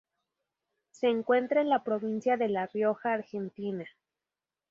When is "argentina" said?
3.13-3.85